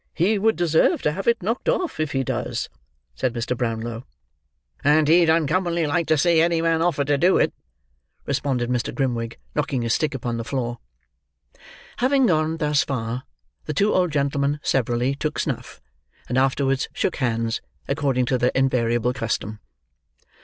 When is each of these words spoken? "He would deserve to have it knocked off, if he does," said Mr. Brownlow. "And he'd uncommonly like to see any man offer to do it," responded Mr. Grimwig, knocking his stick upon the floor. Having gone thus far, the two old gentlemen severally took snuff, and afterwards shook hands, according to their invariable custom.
"He 0.15 0.39
would 0.39 0.55
deserve 0.55 1.03
to 1.03 1.11
have 1.11 1.27
it 1.27 1.43
knocked 1.43 1.69
off, 1.69 1.99
if 1.99 2.11
he 2.11 2.23
does," 2.23 2.69
said 3.13 3.35
Mr. 3.35 3.55
Brownlow. 3.55 4.03
"And 4.83 5.07
he'd 5.07 5.29
uncommonly 5.29 5.85
like 5.85 6.07
to 6.07 6.17
see 6.17 6.41
any 6.41 6.59
man 6.59 6.81
offer 6.81 7.05
to 7.05 7.19
do 7.19 7.37
it," 7.37 7.53
responded 8.25 8.67
Mr. 8.71 8.95
Grimwig, 8.95 9.37
knocking 9.53 9.83
his 9.83 9.93
stick 9.93 10.15
upon 10.15 10.37
the 10.37 10.43
floor. 10.43 10.79
Having 11.97 12.25
gone 12.25 12.57
thus 12.57 12.83
far, 12.83 13.25
the 13.65 13.75
two 13.75 13.93
old 13.93 14.11
gentlemen 14.11 14.59
severally 14.63 15.13
took 15.13 15.37
snuff, 15.37 15.79
and 16.27 16.35
afterwards 16.35 16.89
shook 16.93 17.17
hands, 17.17 17.61
according 17.87 18.25
to 18.25 18.39
their 18.39 18.51
invariable 18.55 19.13
custom. 19.13 19.59